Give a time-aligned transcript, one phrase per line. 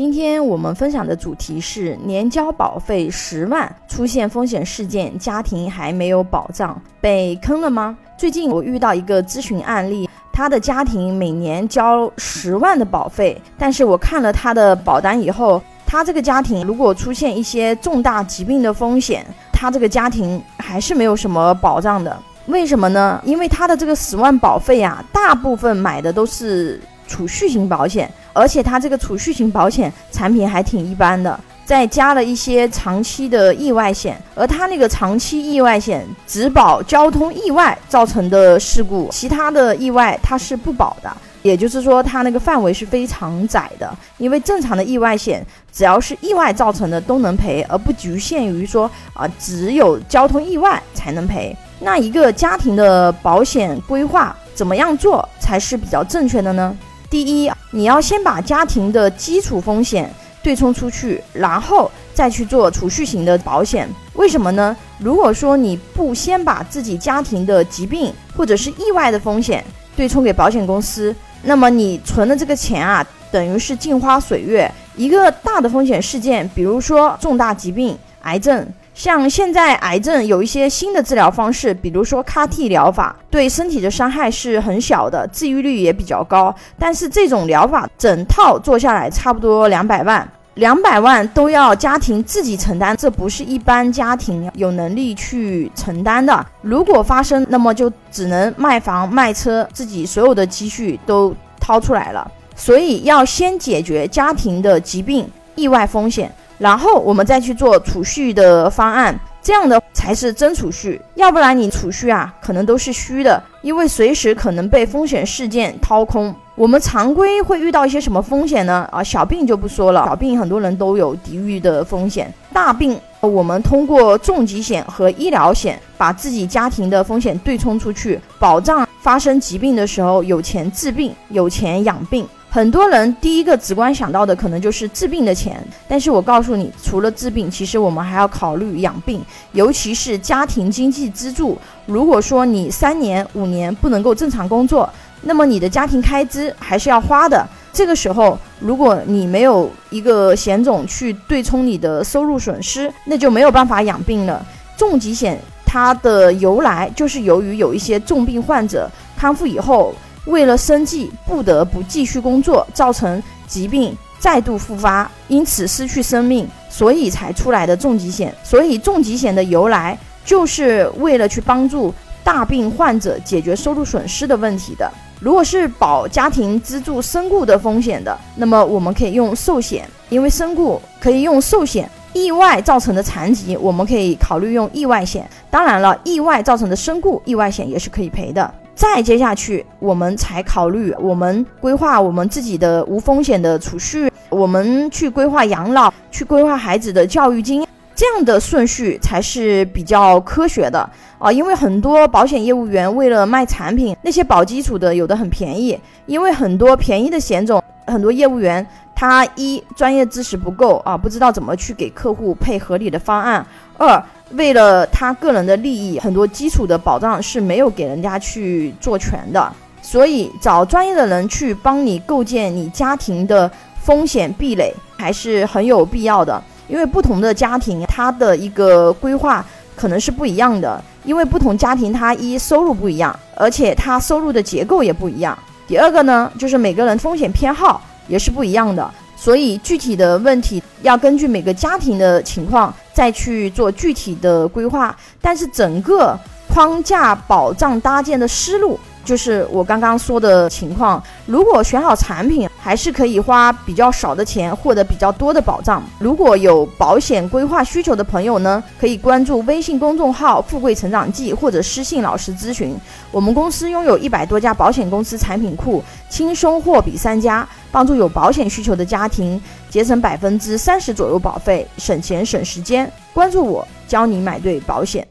[0.00, 7.94] 今天我们分享的主题是年交保费十万，出现风险事件，家庭还没有保障，被坑了吗？
[8.16, 19.22] 最近我遇到一个咨询案例，他的家庭每年交十万的保费，但是我看了他的保单以后，他这个家庭如果出现一些重大疾病的风险，
[19.52, 22.18] 他这个家庭还是没有什么保障的。
[22.46, 23.20] 为什么呢？
[23.22, 41.10] 因为他的这个十万保费啊，大部分买的都是储蓄型保险，而且他这个储蓄型保险产品还挺一般的，再加了一些长期的意外险，而他那个长期意外险只保交通意外造成的事故，其他的意外它是不保的。
[41.42, 45.42] 也就是说，它那个范围是非常窄的，因为正常的意外险
[45.72, 51.56] 只要是意外造成的都能赔，而不局限于说啊只有交通意外才能赔。
[51.78, 56.76] 那一个家庭的保险规划怎么样做才是比较正确的呢？
[57.10, 60.08] 第一，你要先把家庭的基础风险
[60.44, 63.88] 对冲出去，然后再去做储蓄型的保险。
[64.14, 64.76] 为什么呢？
[65.00, 69.64] 如果说你不先把自己家庭的疾病或者是意外的风险
[69.96, 74.70] 对冲给保险公司，那么你存的这个钱啊，等于是镜花水月。
[74.96, 78.64] 一个大的风险事件，比如说重大疾病、癌症。
[79.00, 86.54] 像现在癌症有一些新的治疗方式，比如说 CAR-T 疗法，对身体的伤害是很小的，治愈率也比较高。
[86.78, 96.46] 但是这种疗法整套做下来差不多两百万，两百万都要家庭自己承担，这不是一般家庭有能力去承担的。
[96.60, 102.30] 如果发生，那么就只能卖房卖车，自己所有的积蓄都掏出来了。
[102.54, 106.30] 所以要先解决家庭的疾病、意外风险。
[106.60, 111.00] 然后我们再去做储蓄的方案，这样的才是真储蓄。
[111.14, 116.34] 要不然你储蓄啊，可能都是虚的，因为随时可能被风险事件掏空。
[116.54, 118.86] 我们常规会遇到一些什么风险呢？
[118.92, 122.30] 啊，小病就不说了，小病很多人都有抵御的风险。
[122.52, 132.28] 大病，我们通过重疾险和医疗险，把自己家庭的风险对冲出去，保障发生疾病的时候有钱治病，有钱养病。
[132.52, 139.22] 很多人第一个直观想到的可能就是治病的钱，但是我告诉你，除了治病，其实我们还要考虑养病，
[139.52, 141.56] 尤其是家庭经济支柱。
[141.86, 144.90] 如果说你三年、五年不能够正常工作，
[145.22, 147.46] 那么你的家庭开支还是要花的。
[147.72, 154.44] 这个时候，如果你没有一个险种去对冲你的收入损失，那就没有办法养病了。
[154.76, 159.94] 重疾险它的由来就是由于有一些重病患者康复以后。
[160.26, 168.34] 为了生计，不得不继续工作，造成疾病再度复发，因此失去生命，所以才出来的重疾险。
[168.42, 171.92] 所以重疾险的由来，就是为了去帮助
[172.22, 174.90] 大病患者解决收入损失的问题的。
[175.20, 185.28] 如果是保家庭资助身故的风险的，那么我们可以用寿险，因为身故可以用寿险；意外造成的残疾，我们可以考虑用意外险。
[185.50, 188.54] 当然了，意外造成的身故，意外险也是可以赔的。
[188.80, 197.62] 再接下去，我们才考虑我们规划我们自己的无风险的储蓄，我们去规划养老，去规划孩子的教育金，
[197.94, 201.30] 这样的顺序才是比较科学的啊！
[201.30, 208.66] 因为很多保险业务员为了卖产品，那些保基础的有的很便宜，因为很多便宜的险种，很多业务员
[209.00, 213.42] 他一专业知识不够啊，不知道怎么去给客户配合理的方案；
[213.78, 219.50] 二为了他个人的利益，很多基础的保障是没有给人家去做全的，
[219.80, 223.50] 所以找专业的人去帮你构建你家庭的
[223.80, 226.42] 风险壁垒还是很有必要的。
[226.68, 229.42] 因为不同的家庭，他的一个规划
[229.74, 235.38] 可能是不一样的，因为不同家庭他一收入不一样，而且他收入的结构也不一样。
[235.66, 237.80] 第二个呢，就是每个人风险偏好
[238.10, 238.90] 也是不一样的。
[239.16, 248.78] 所以具体的问题要根据每个家庭的情况再去做具体的规划，但是整个框架保障搭建的思路。
[249.04, 255.82] 就是我刚刚说的情况，如果选好产品，还是可以花比较少的钱获得比较多的保障。
[255.98, 262.76] 如果有保险规划需求的朋友呢，可以关注微信公众号“富贵成长记”或者私信老师咨询。
[263.10, 272.90] 我们公司拥有一百多家保险公司产品库，轻松货比三家，帮助有保险需求的家庭节省百分之三十左右保费，省钱省时间。
[273.12, 275.10] 关注我，教你买对保险。